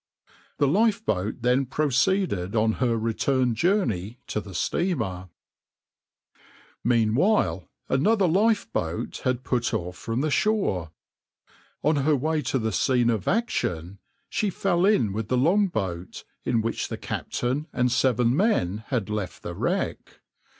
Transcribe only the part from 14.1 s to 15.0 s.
she fell